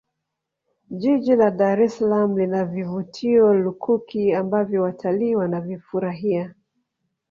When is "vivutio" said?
2.65-3.53